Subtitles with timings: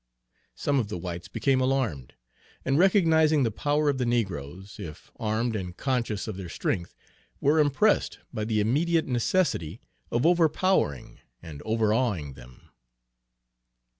[0.55, 2.15] Some of the whites became alarmed,
[2.65, 6.95] and recognizing the power of the negroes, if armed and conscious of their strength,
[7.39, 9.79] were impressed by the immediate necessity
[10.09, 12.71] of overpowering and overawing them.